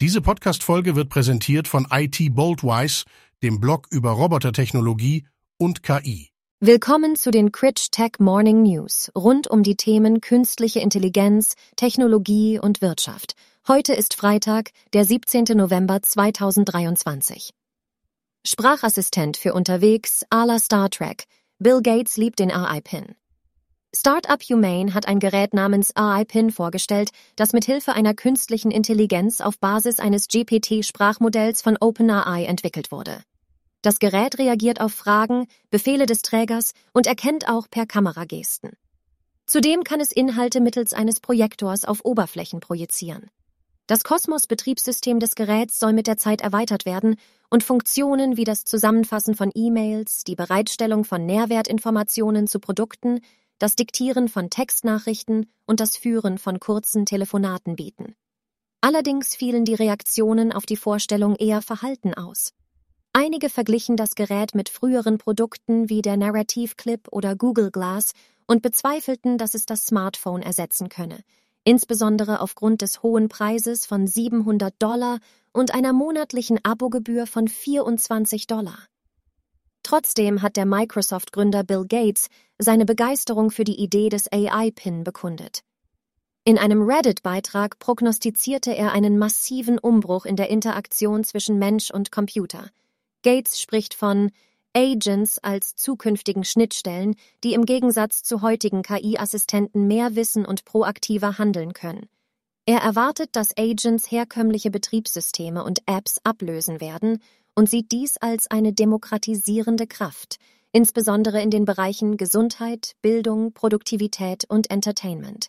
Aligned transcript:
Diese 0.00 0.20
Podcast-Folge 0.20 0.94
wird 0.94 1.08
präsentiert 1.08 1.66
von 1.66 1.88
IT 1.90 2.32
Boldwise, 2.32 3.04
dem 3.42 3.58
Blog 3.58 3.88
über 3.90 4.12
Robotertechnologie 4.12 5.26
und 5.58 5.82
KI. 5.82 6.30
Willkommen 6.60 7.16
zu 7.16 7.32
den 7.32 7.50
Critch 7.50 7.90
Tech 7.90 8.12
Morning 8.20 8.62
News 8.62 9.10
rund 9.16 9.48
um 9.48 9.64
die 9.64 9.74
Themen 9.74 10.20
künstliche 10.20 10.78
Intelligenz, 10.78 11.54
Technologie 11.74 12.60
und 12.60 12.80
Wirtschaft. 12.80 13.34
Heute 13.66 13.92
ist 13.92 14.14
Freitag, 14.14 14.70
der 14.92 15.04
17. 15.04 15.46
November 15.56 16.00
2023. 16.00 17.50
Sprachassistent 18.46 19.36
für 19.36 19.52
unterwegs 19.52 20.24
à 20.30 20.46
la 20.46 20.60
Star 20.60 20.90
Trek. 20.90 21.24
Bill 21.58 21.82
Gates 21.82 22.16
liebt 22.16 22.38
den 22.38 22.52
AI-Pin. 22.52 23.16
Startup 23.96 24.42
Humane 24.42 24.92
hat 24.92 25.08
ein 25.08 25.18
Gerät 25.18 25.54
namens 25.54 25.96
AI-Pin 25.96 26.50
vorgestellt, 26.50 27.08
das 27.36 27.54
mit 27.54 27.64
Hilfe 27.64 27.94
einer 27.94 28.12
künstlichen 28.12 28.70
Intelligenz 28.70 29.40
auf 29.40 29.58
Basis 29.58 29.98
eines 29.98 30.28
GPT-Sprachmodells 30.28 31.62
von 31.62 31.78
OpenAI 31.80 32.44
entwickelt 32.44 32.92
wurde. 32.92 33.22
Das 33.80 33.98
Gerät 33.98 34.38
reagiert 34.38 34.82
auf 34.82 34.92
Fragen, 34.92 35.46
Befehle 35.70 36.04
des 36.04 36.20
Trägers 36.20 36.74
und 36.92 37.06
erkennt 37.06 37.48
auch 37.48 37.70
per 37.70 37.86
Kameragesten. 37.86 38.72
Zudem 39.46 39.84
kann 39.84 40.00
es 40.00 40.12
Inhalte 40.12 40.60
mittels 40.60 40.92
eines 40.92 41.20
Projektors 41.20 41.86
auf 41.86 42.04
Oberflächen 42.04 42.60
projizieren. 42.60 43.30
Das 43.86 44.04
Kosmos-Betriebssystem 44.04 45.18
des 45.18 45.34
Geräts 45.34 45.78
soll 45.78 45.94
mit 45.94 46.06
der 46.06 46.18
Zeit 46.18 46.42
erweitert 46.42 46.84
werden 46.84 47.16
und 47.48 47.64
Funktionen 47.64 48.36
wie 48.36 48.44
das 48.44 48.66
Zusammenfassen 48.66 49.34
von 49.34 49.50
E-Mails, 49.54 50.24
die 50.24 50.36
Bereitstellung 50.36 51.04
von 51.04 51.24
Nährwertinformationen 51.24 52.46
zu 52.48 52.60
Produkten, 52.60 53.20
das 53.58 53.76
Diktieren 53.76 54.28
von 54.28 54.50
Textnachrichten 54.50 55.50
und 55.66 55.80
das 55.80 55.96
Führen 55.96 56.38
von 56.38 56.60
kurzen 56.60 57.06
Telefonaten 57.06 57.76
bieten. 57.76 58.14
Allerdings 58.80 59.34
fielen 59.34 59.64
die 59.64 59.74
Reaktionen 59.74 60.52
auf 60.52 60.64
die 60.64 60.76
Vorstellung 60.76 61.34
eher 61.34 61.62
verhalten 61.62 62.14
aus. 62.14 62.52
Einige 63.12 63.48
verglichen 63.50 63.96
das 63.96 64.14
Gerät 64.14 64.54
mit 64.54 64.68
früheren 64.68 65.18
Produkten 65.18 65.88
wie 65.88 66.02
der 66.02 66.16
Narrative 66.16 66.74
Clip 66.76 67.08
oder 67.10 67.34
Google 67.34 67.72
Glass 67.72 68.12
und 68.46 68.62
bezweifelten, 68.62 69.38
dass 69.38 69.54
es 69.54 69.66
das 69.66 69.86
Smartphone 69.86 70.42
ersetzen 70.42 70.88
könne, 70.88 71.24
insbesondere 71.64 72.40
aufgrund 72.40 72.82
des 72.82 73.02
hohen 73.02 73.28
Preises 73.28 73.86
von 73.86 74.06
700 74.06 74.74
Dollar 74.78 75.18
und 75.52 75.74
einer 75.74 75.92
monatlichen 75.92 76.58
Abogebühr 76.64 77.26
von 77.26 77.48
24 77.48 78.46
Dollar. 78.46 78.78
Trotzdem 79.88 80.42
hat 80.42 80.58
der 80.58 80.66
Microsoft-Gründer 80.66 81.64
Bill 81.64 81.86
Gates 81.88 82.28
seine 82.58 82.84
Begeisterung 82.84 83.50
für 83.50 83.64
die 83.64 83.80
Idee 83.80 84.10
des 84.10 84.30
AI-Pin 84.30 85.02
bekundet. 85.02 85.62
In 86.44 86.58
einem 86.58 86.82
Reddit-Beitrag 86.82 87.78
prognostizierte 87.78 88.76
er 88.76 88.92
einen 88.92 89.16
massiven 89.16 89.78
Umbruch 89.78 90.26
in 90.26 90.36
der 90.36 90.50
Interaktion 90.50 91.24
zwischen 91.24 91.58
Mensch 91.58 91.90
und 91.90 92.12
Computer. 92.12 92.68
Gates 93.22 93.62
spricht 93.62 93.94
von 93.94 94.30
Agents 94.76 95.38
als 95.38 95.74
zukünftigen 95.74 96.44
Schnittstellen, 96.44 97.14
die 97.42 97.54
im 97.54 97.64
Gegensatz 97.64 98.22
zu 98.22 98.42
heutigen 98.42 98.82
KI-Assistenten 98.82 99.86
mehr 99.86 100.14
wissen 100.14 100.44
und 100.44 100.66
proaktiver 100.66 101.38
handeln 101.38 101.72
können. 101.72 102.10
Er 102.66 102.80
erwartet, 102.80 103.30
dass 103.32 103.56
Agents 103.56 104.10
herkömmliche 104.10 104.70
Betriebssysteme 104.70 105.64
und 105.64 105.80
Apps 105.86 106.20
ablösen 106.24 106.82
werden 106.82 107.22
und 107.58 107.68
sieht 107.68 107.90
dies 107.90 108.18
als 108.18 108.48
eine 108.52 108.72
demokratisierende 108.72 109.88
Kraft, 109.88 110.36
insbesondere 110.70 111.42
in 111.42 111.50
den 111.50 111.64
Bereichen 111.64 112.16
Gesundheit, 112.16 112.92
Bildung, 113.02 113.52
Produktivität 113.52 114.44
und 114.48 114.70
Entertainment. 114.70 115.48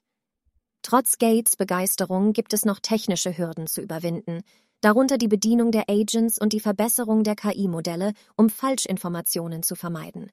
Trotz 0.82 1.20
Gates 1.20 1.56
Begeisterung 1.56 2.34
gibt 2.34 2.54
es 2.54 2.66
noch 2.66 2.80
technische 2.80 3.38
Hürden 3.38 3.68
zu 3.68 3.80
überwinden, 3.82 4.42
darunter 4.82 5.20
die 5.20 5.28
Bedienung 5.28 5.70
der 5.72 5.88
Agents 5.88 6.40
und 6.40 6.52
die 6.52 6.60
Verbesserung 6.60 7.24
der 7.24 7.36
KI-Modelle, 7.36 8.14
um 8.36 8.50
Falschinformationen 8.50 9.62
zu 9.62 9.76
vermeiden. 9.76 10.32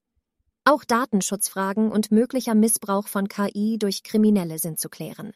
Auch 0.65 0.83
Datenschutzfragen 0.83 1.93
und 1.93 2.11
möglicher 2.11 2.55
Missbrauch 2.55 3.06
von 3.06 3.29
KI 3.29 3.77
durch 3.79 4.03
Kriminelle 4.03 4.59
sind 4.59 4.81
zu 4.81 4.89
klären. 4.89 5.33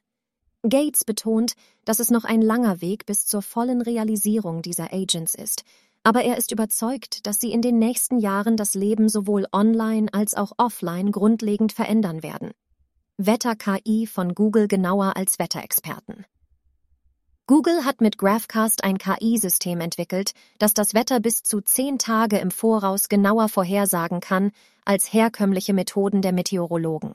Gates 0.62 1.04
betont, 1.04 1.52
dass 1.84 2.00
es 2.00 2.10
noch 2.10 2.24
ein 2.24 2.40
langer 2.40 2.80
Weg 2.80 3.04
bis 3.04 3.26
zur 3.26 3.42
vollen 3.42 3.82
Realisierung 3.82 4.62
dieser 4.62 4.90
Agents 4.92 5.34
ist, 5.34 5.64
aber 6.02 6.22
er 6.22 6.38
ist 6.38 6.52
überzeugt, 6.52 7.26
dass 7.26 7.40
sie 7.40 7.52
in 7.52 7.62
den 7.62 7.78
nächsten 7.78 8.18
Jahren 8.18 8.56
das 8.56 8.74
Leben 8.74 9.08
sowohl 9.08 9.46
online 9.52 10.08
als 10.12 10.34
auch 10.34 10.52
offline 10.56 11.12
grundlegend 11.12 11.72
verändern 11.72 12.22
werden. 12.22 12.52
Wetter-KI 13.18 14.06
von 14.06 14.34
Google 14.34 14.66
genauer 14.66 15.16
als 15.16 15.38
Wetterexperten. 15.38 16.24
Google 17.46 17.84
hat 17.84 18.00
mit 18.00 18.16
GraphCast 18.16 18.84
ein 18.84 18.96
KI-System 18.96 19.80
entwickelt, 19.80 20.32
das 20.58 20.72
das 20.72 20.94
Wetter 20.94 21.18
bis 21.18 21.42
zu 21.42 21.60
zehn 21.60 21.98
Tage 21.98 22.38
im 22.38 22.50
Voraus 22.50 23.08
genauer 23.08 23.48
vorhersagen 23.48 24.20
kann 24.20 24.52
als 24.84 25.12
herkömmliche 25.12 25.74
Methoden 25.74 26.22
der 26.22 26.32
Meteorologen. 26.32 27.14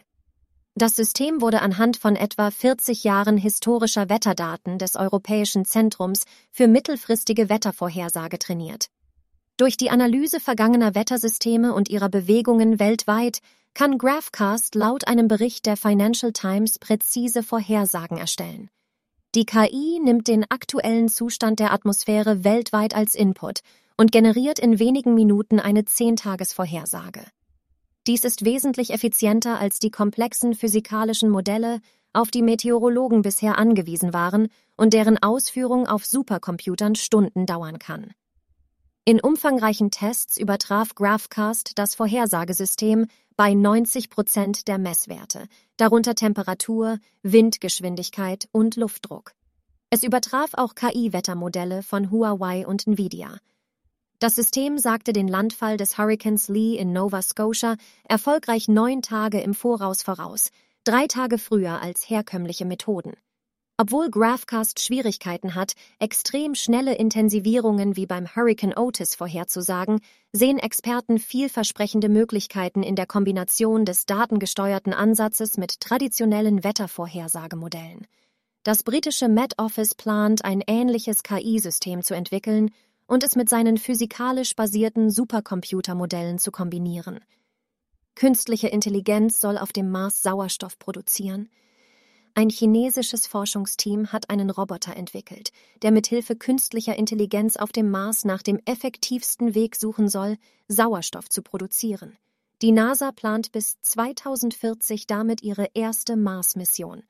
Das 0.78 0.98
System 0.98 1.40
wurde 1.40 1.62
anhand 1.62 1.96
von 1.96 2.18
etwa 2.18 2.52
40 2.52 3.06
Jahren 3.06 3.38
historischer 3.38 4.10
Wetterdaten 4.10 4.78
des 4.78 4.98
Europäischen 4.98 5.64
Zentrums 5.64 6.26
für 6.52 6.68
mittelfristige 6.68 7.48
Wettervorhersage 7.48 8.38
trainiert. 8.40 8.88
Durch 9.56 9.78
die 9.78 9.90
Analyse 9.90 10.42
vergangener 10.42 10.94
Wettersysteme 10.94 11.74
und 11.74 11.88
ihrer 11.88 12.10
Bewegungen 12.10 12.78
weltweit 12.78 13.40
kann 13.74 13.98
GraphCast 13.98 14.76
laut 14.76 15.08
einem 15.08 15.30
Bericht 15.30 15.66
der 15.66 15.78
Financial 15.78 16.34
Times 16.34 16.78
präzise 16.78 17.42
Vorhersagen 17.42 18.18
erstellen. 18.18 18.70
Die 19.34 19.46
KI 19.46 20.02
nimmt 20.04 20.28
den 20.28 20.44
aktuellen 20.50 21.08
Zustand 21.08 21.60
der 21.60 21.72
Atmosphäre 21.72 22.44
weltweit 22.44 22.96
als 22.96 23.16
Input 23.16 23.62
und 23.96 24.12
generiert 24.12 24.60
in 24.60 24.78
wenigen 24.78 25.14
Minuten 25.14 25.62
eine 25.62 25.86
Zehntagesvorhersage. 25.86 27.22
Dies 28.08 28.24
ist 28.24 28.46
wesentlich 28.46 28.92
effizienter 28.92 29.60
als 29.60 29.80
die 29.80 29.90
komplexen 29.90 30.54
physikalischen 30.54 31.30
Modelle, 31.30 31.80
auf 32.14 32.30
die 32.30 32.44
Meteorologen 32.44 33.24
bisher 33.24 33.58
angewiesen 33.58 34.14
waren 34.14 34.48
und 34.78 34.94
deren 34.94 35.22
Ausführung 35.22 35.88
auf 35.88 36.06
Supercomputern 36.06 36.96
Stunden 36.96 37.46
dauern 37.46 37.80
kann. 37.80 38.12
In 39.06 39.20
umfangreichen 39.20 39.92
Tests 39.92 40.38
übertraf 40.38 40.96
GraphCast 40.96 41.74
das 41.76 41.96
Vorhersagesystem 41.96 43.08
bei 43.36 43.54
90 43.54 44.10
Prozent 44.10 44.68
der 44.68 44.78
Messwerte, 44.78 45.48
darunter 45.78 46.16
Temperatur, 46.16 47.00
Windgeschwindigkeit 47.22 48.48
und 48.52 48.78
Luftdruck. 48.78 49.34
Es 49.90 50.04
übertraf 50.04 50.52
auch 50.54 50.74
KI-Wettermodelle 50.74 51.84
von 51.84 52.12
Huawei 52.12 52.66
und 52.66 52.88
Nvidia. 52.88 53.38
Das 54.20 54.36
System 54.36 54.78
sagte 54.78 55.12
den 55.12 55.28
Landfall 55.28 55.76
des 55.76 55.98
Hurrikans 55.98 56.48
Lee 56.48 56.78
in 56.78 56.94
Nova 56.94 57.22
Scotia 57.22 57.76
erfolgreich 58.08 58.70
neun 58.70 59.02
Tage 59.02 59.42
im 59.42 59.54
Voraus 59.54 60.04
voraus, 60.04 60.52
drei 60.86 61.08
Tage 61.08 61.38
früher 61.38 61.82
als 61.82 62.10
herkömmliche 62.10 62.64
Methoden. 62.64 63.14
Obwohl 63.78 64.10
GraphCast 64.10 64.80
Schwierigkeiten 64.80 65.54
hat, 65.54 65.74
extrem 66.00 66.56
schnelle 66.56 66.96
Intensivierungen 66.96 67.98
wie 67.98 68.06
beim 68.06 68.34
Hurricane 68.34 68.78
Otis 68.78 69.16
vorherzusagen, 69.16 70.00
sehen 70.32 70.60
Experten 70.60 71.20
vielversprechende 71.20 72.08
Möglichkeiten 72.08 72.84
in 72.84 72.96
der 72.96 73.08
Kombination 73.08 73.84
des 73.84 74.06
datengesteuerten 74.06 74.94
Ansatzes 74.94 75.58
mit 75.58 75.82
traditionellen 75.82 76.64
Wettervorhersagemodellen. 76.64 78.08
Das 78.64 78.82
britische 78.82 79.28
Met 79.28 79.60
Office 79.60 79.94
plant, 79.94 80.46
ein 80.46 80.64
ähnliches 80.66 81.22
KI-System 81.24 82.02
zu 82.02 82.16
entwickeln 82.16 82.72
und 83.08 83.24
es 83.24 83.36
mit 83.36 83.50
seinen 83.50 83.78
physikalisch 83.78 84.56
basierten 84.56 85.10
Supercomputermodellen 85.10 86.40
zu 86.40 86.52
kombinieren. 86.52 87.20
Künstliche 88.16 88.68
Intelligenz 88.68 89.42
soll 89.42 89.58
auf 89.58 89.74
dem 89.74 89.92
Mars 89.92 90.22
Sauerstoff 90.22 90.80
produzieren– 90.80 91.50
ein 92.38 92.50
chinesisches 92.50 93.28
Forschungsteam 93.28 94.12
hat 94.12 94.30
einen 94.30 94.50
Roboter 94.50 94.98
entwickelt, 94.98 95.54
der 95.84 95.92
mithilfe 95.92 96.36
künstlicher 96.36 96.98
Intelligenz 96.98 97.56
auf 97.56 97.72
dem 97.72 97.90
Mars 97.90 98.26
nach 98.26 98.42
dem 98.42 98.60
effektivsten 98.66 99.56
Weg 99.56 99.78
suchen 99.78 100.10
soll, 100.10 100.36
Sauerstoff 100.68 101.30
zu 101.30 101.42
produzieren. 101.42 102.18
Die 102.62 102.74
NASA 102.74 103.14
plant 103.14 103.54
bis 103.54 103.80
2040 103.84 105.08
damit 105.08 105.44
ihre 105.44 105.70
erste 105.74 106.18
Mars-Mission. 106.18 107.04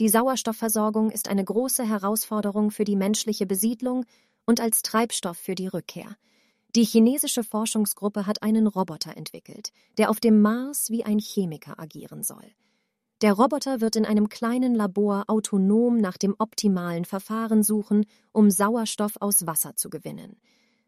Die 0.00 0.08
Sauerstoffversorgung 0.08 1.12
ist 1.12 1.28
eine 1.28 1.44
große 1.44 1.88
Herausforderung 1.88 2.72
für 2.72 2.84
die 2.84 2.96
menschliche 2.96 3.46
Besiedlung 3.46 4.04
und 4.46 4.60
als 4.60 4.82
Treibstoff 4.82 5.36
für 5.36 5.54
die 5.54 5.68
Rückkehr. 5.68 6.16
Die 6.74 6.84
chinesische 6.84 7.44
Forschungsgruppe 7.44 8.26
hat 8.26 8.42
einen 8.42 8.66
Roboter 8.66 9.16
entwickelt, 9.16 9.72
der 9.98 10.08
auf 10.08 10.20
dem 10.20 10.40
Mars 10.40 10.90
wie 10.90 11.04
ein 11.04 11.18
Chemiker 11.18 11.78
agieren 11.78 12.22
soll. 12.22 12.52
Der 13.20 13.34
Roboter 13.34 13.80
wird 13.80 13.94
in 13.94 14.04
einem 14.04 14.28
kleinen 14.28 14.74
Labor 14.74 15.24
autonom 15.28 15.98
nach 15.98 16.16
dem 16.16 16.34
optimalen 16.38 17.04
Verfahren 17.04 17.62
suchen, 17.62 18.04
um 18.32 18.50
Sauerstoff 18.50 19.16
aus 19.20 19.46
Wasser 19.46 19.76
zu 19.76 19.90
gewinnen. 19.90 20.40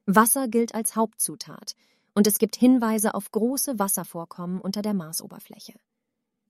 Wasser 0.07 0.49
gilt 0.49 0.75
als 0.75 0.97
Hauptzutat, 0.97 1.77
und 2.15 2.27
es 2.27 2.39
gibt 2.39 2.57
Hinweise 2.57 3.15
auf 3.15 3.31
große 3.31 3.79
Wasservorkommen 3.79 4.61
unter 4.61 4.83
der 4.83 4.95
Marsoberfläche. 4.95 5.75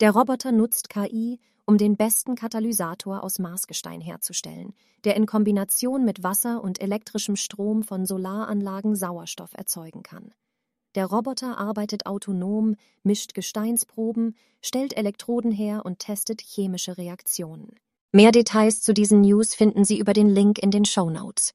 Der 0.01 0.13
Roboter 0.13 0.53
nutzt 0.53 0.89
KI, 0.89 1.41
um 1.67 1.79
den 1.79 1.97
besten 1.97 2.35
Katalysator 2.35 3.23
aus 3.23 3.39
Marsgestein 3.39 4.01
herzustellen, 4.01 4.75
der 5.05 5.17
in 5.17 5.27
Kombination 5.27 6.05
mit 6.05 6.23
Wasser 6.23 6.63
und 6.63 6.81
elektrischem 6.81 7.37
Strom 7.37 7.83
von 7.83 8.07
Solaranlagen 8.07 8.97
Sauerstoff 8.97 9.55
erzeugen 9.55 10.03
kann. 10.03 10.35
Der 10.95 11.07
Roboter 11.07 11.59
arbeitet 11.59 12.07
autonom, 12.07 12.77
mischt 13.03 13.35
Gesteinsproben, 13.35 14.37
stellt 14.63 14.97
Elektroden 14.97 15.51
her 15.51 15.85
und 15.85 15.99
testet 15.99 16.41
chemische 16.41 16.99
Reaktionen. 16.99 17.75
Mehr 18.13 18.31
Details 18.31 18.81
zu 18.81 18.95
diesen 18.95 19.23
News 19.23 19.55
finden 19.55 19.85
Sie 19.85 19.99
über 19.99 20.13
den 20.13 20.29
Link 20.29 20.61
in 20.61 20.71
den 20.71 20.85
Show 20.85 21.11
Notes. 21.11 21.53